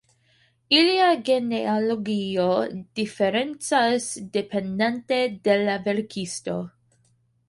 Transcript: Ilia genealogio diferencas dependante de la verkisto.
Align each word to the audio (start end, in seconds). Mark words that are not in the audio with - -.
Ilia 0.75 1.07
genealogio 1.25 2.47
diferencas 2.99 4.07
dependante 4.39 5.21
de 5.49 5.59
la 5.69 5.77
verkisto. 5.89 6.57